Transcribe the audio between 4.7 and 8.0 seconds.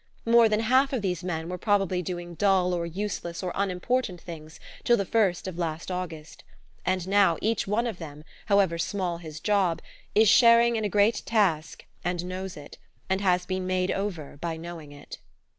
till the first of last August; now each one of